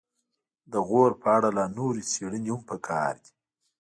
[0.71, 3.31] د غور په اړه لا نورې ډېرې څیړنې هم پکار دي